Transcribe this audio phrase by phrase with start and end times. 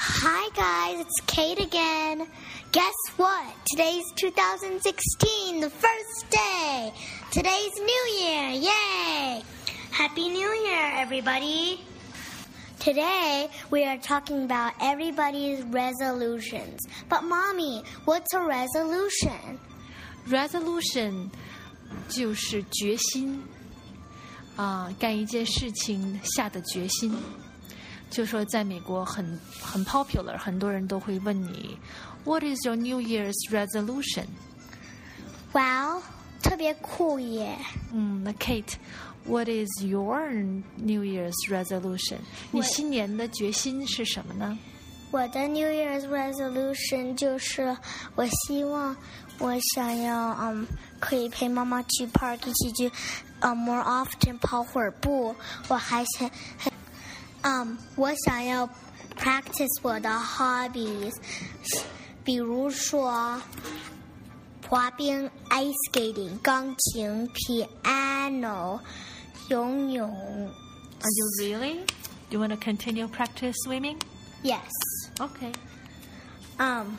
[0.00, 2.26] Hi, guys, it's Kate again.
[2.72, 3.54] Guess what?
[3.66, 6.92] Today's 2016, the first day.
[7.30, 8.50] Today's New Year.
[8.50, 9.42] Yay!
[9.90, 11.80] Happy New Year, everybody.
[12.78, 16.80] Today, we are talking about everybody's resolutions.
[17.08, 19.60] But, Mommy, what's a resolution?
[20.28, 21.30] Resolution
[22.08, 23.42] 就是决心
[24.56, 27.14] 啊、干一件事情下的决心。
[28.10, 31.76] 就说在美国很很 popular，很多人都会问你，
[32.24, 34.26] What is your New Year's resolution？
[35.52, 36.02] Wow，
[36.42, 37.56] 特别酷耶！
[37.92, 40.28] 嗯，那 Kate，What is your
[40.76, 42.18] New Year's resolution？
[42.50, 44.58] 你新年的决心是什么呢？
[45.12, 47.76] 我的 New Year's resolution 就是
[48.16, 48.94] 我希望
[49.38, 50.66] 我想要嗯
[50.98, 52.92] 可以陪妈妈去 park 一起去
[53.40, 55.34] 嗯 more often 跑会儿步。
[55.68, 56.28] 我还想
[57.42, 58.68] 嗯我想要
[59.18, 61.14] practice 我的 hobbies，
[62.24, 63.40] 比如说
[64.68, 68.80] 滑冰 ice skating、钢琴 piano、
[69.48, 70.10] 游泳。
[70.98, 71.84] Are you really?
[72.28, 73.98] Do you want to continue practice swimming?
[74.42, 74.70] Yes。
[75.18, 75.54] Okay.
[76.58, 76.96] 嗯，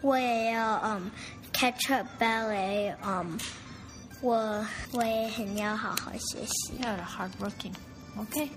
[0.00, 1.10] 我也要嗯
[1.52, 3.38] catch up ballet，嗯，
[4.20, 6.74] 我我也很要好好学习。
[6.80, 7.74] Yeah, hardworking.
[8.16, 8.50] Okay.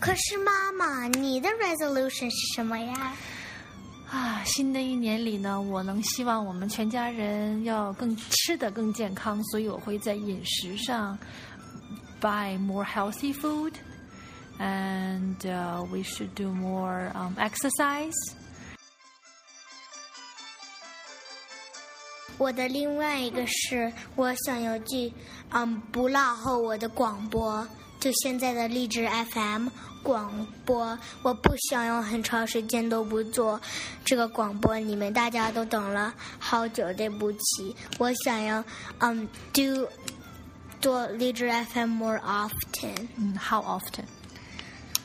[0.00, 3.12] 可是妈妈，你的 resolution 是什么呀？
[4.10, 11.18] 啊，新的一年里呢，我能希望我们全家人要更吃的更健康，所以我会在饮食上
[12.20, 13.72] buy more healthy food,
[14.58, 18.12] and uh, we should do more um, exercise.
[22.36, 25.12] 我的另外一个是，我想要去
[25.50, 27.66] 嗯不落后我的广播，
[28.03, 29.67] 就现在的励志 FM
[30.01, 33.59] 广播，我不想要很长时间都不做
[34.05, 38.63] 这个广播，你们大家都等了好久，对不起，我想要
[38.99, 39.87] 嗯 do
[40.81, 43.07] 做励志 FM more often。
[43.17, 44.05] 嗯，How often?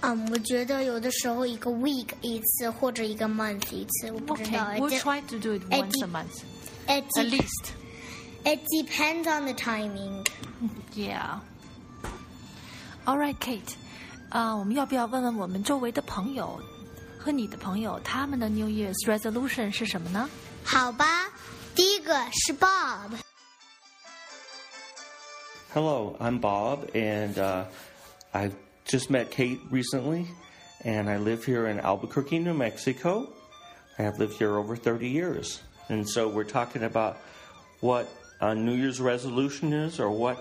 [0.03, 4.87] 嗯，我觉得有的时候一个 week 一次，或者一个 month 一次，我不知 Okay, 道。
[4.87, 6.43] we'll It, try to do it it once a de- month,
[6.87, 7.73] it, at de- least.
[8.45, 10.25] it depends on the timing.
[10.95, 11.41] Yeah.
[13.05, 13.75] All right, Kate.
[14.31, 16.61] 啊、我们要不要问问我们周围的朋友
[17.19, 20.29] 和你的朋友，他们的 New Year's resolution 是什么呢？
[20.65, 21.31] 好吧，
[21.75, 23.11] 第一个是 Bob。
[25.73, 27.65] Hello, I'm Bob, and uh,
[28.33, 28.51] I
[28.85, 30.27] just met Kate recently,
[30.85, 33.29] and I live here in Albuquerque, New Mexico.
[33.99, 37.19] I have lived here over 30 years, and so we're talking about
[37.81, 38.09] what
[38.41, 40.39] a New Year's resolution is or what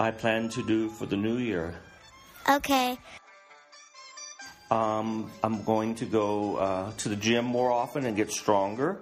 [0.00, 1.74] I plan to do for the new year.
[2.48, 8.98] OK，Um, I'm going to go uh, to the gym more often and get stronger.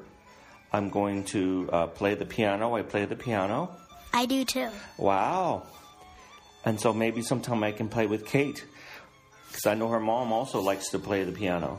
[0.72, 2.74] I'm going to uh, play the piano.
[2.74, 3.70] I play the piano.
[4.12, 4.68] I do too.
[4.96, 5.62] Wow.
[6.64, 8.64] And so maybe sometime I can play with Kate.
[9.48, 11.78] Because I know her mom also likes to play the piano.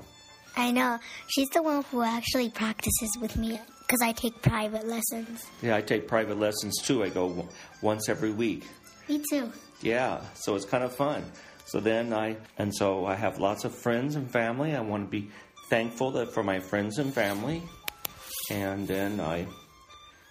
[0.56, 5.46] I know she's the one who actually practices with me because I take private lessons.
[5.62, 7.04] Yeah, I take private lessons too.
[7.04, 7.48] I go w-
[7.82, 8.66] once every week.
[9.10, 9.52] Me too.
[9.82, 11.24] Yeah, so it's kind of fun.
[11.66, 14.76] So then I, and so I have lots of friends and family.
[14.76, 15.30] I want to be
[15.70, 17.64] thankful that for my friends and family.
[18.52, 19.48] And then I,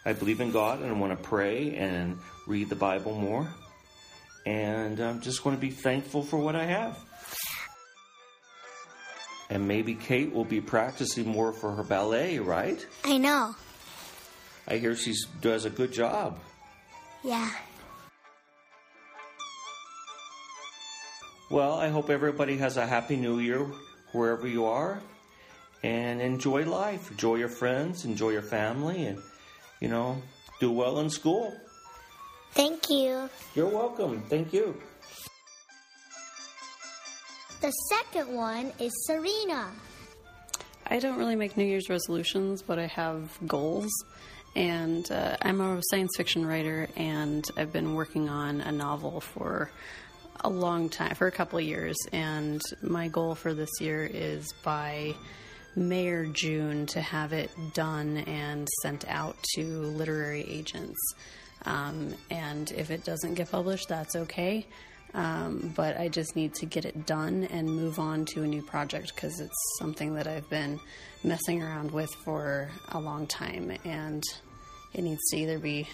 [0.05, 3.49] I believe in God and I want to pray and read the Bible more.
[4.47, 6.99] And I'm just going to be thankful for what I have.
[9.51, 12.85] And maybe Kate will be practicing more for her ballet, right?
[13.05, 13.55] I know.
[14.67, 16.39] I hear she does a good job.
[17.25, 17.51] Yeah.
[21.51, 23.67] Well, I hope everybody has a happy new year
[24.13, 25.01] wherever you are
[25.83, 27.11] and enjoy life.
[27.11, 29.19] Enjoy your friends, enjoy your family, and,
[29.81, 30.21] you know,
[30.61, 31.57] do well in school.
[32.53, 33.31] Thank you.
[33.55, 34.21] You're welcome.
[34.29, 34.77] Thank you.
[37.63, 39.71] The second one is Serena.
[40.87, 43.91] I don't really make New Year's resolutions, but I have goals.
[44.55, 49.71] And uh, I'm a science fiction writer, and I've been working on a novel for
[50.41, 51.97] a long time, for a couple years.
[52.13, 55.15] And my goal for this year is by
[55.77, 60.99] May or June to have it done and sent out to literary agents.
[61.65, 64.67] Um, and if it doesn't get published, that's okay.
[65.15, 68.63] Um, but I just need to get it done and move on to a new
[68.63, 70.79] project because it's something that I've been
[71.25, 74.23] messing around with for a long time, and
[74.93, 75.89] it needs to either be,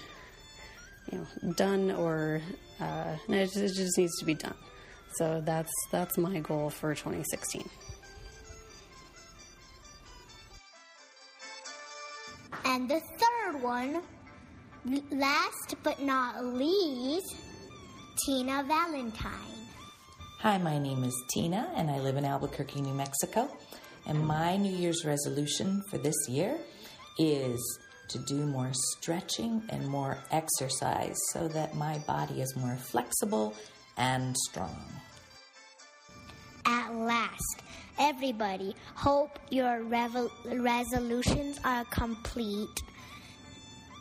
[1.11, 2.41] you know, done or
[2.81, 4.55] uh, it, just, it just needs to be done.
[5.17, 7.69] So that's that's my goal for 2016.
[12.67, 14.03] And the third one,
[15.13, 17.37] last but not least,
[18.25, 19.31] Tina Valentine.
[20.41, 23.49] Hi, my name is Tina, and I live in Albuquerque, New Mexico.
[24.07, 26.59] And my New Year's resolution for this year
[27.19, 27.79] is
[28.09, 33.55] to do more stretching and more exercise so that my body is more flexible
[33.97, 34.85] and strong.
[36.67, 37.63] At last,
[37.99, 42.83] everybody, hope your resolutions are complete.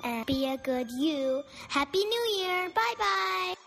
[0.04, 1.44] And be a good you.
[1.70, 2.70] Happy New Year.
[2.76, 3.63] Bye bye.